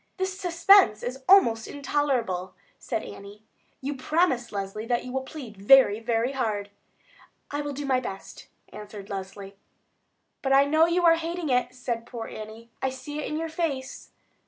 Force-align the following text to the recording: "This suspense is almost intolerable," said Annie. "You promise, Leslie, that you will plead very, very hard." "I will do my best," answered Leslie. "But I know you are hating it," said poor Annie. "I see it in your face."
"This 0.17 0.35
suspense 0.41 1.03
is 1.03 1.23
almost 1.29 1.67
intolerable," 1.67 2.55
said 2.79 3.03
Annie. 3.03 3.43
"You 3.81 3.93
promise, 3.95 4.51
Leslie, 4.51 4.87
that 4.87 5.05
you 5.05 5.11
will 5.13 5.21
plead 5.21 5.57
very, 5.57 5.99
very 5.99 6.31
hard." 6.31 6.71
"I 7.51 7.61
will 7.61 7.71
do 7.73 7.85
my 7.85 7.99
best," 7.99 8.47
answered 8.69 9.11
Leslie. 9.11 9.57
"But 10.41 10.53
I 10.53 10.65
know 10.65 10.87
you 10.87 11.05
are 11.05 11.17
hating 11.17 11.49
it," 11.49 11.75
said 11.75 12.07
poor 12.07 12.25
Annie. 12.25 12.71
"I 12.81 12.89
see 12.89 13.19
it 13.19 13.27
in 13.27 13.37
your 13.37 13.47
face." 13.49 14.09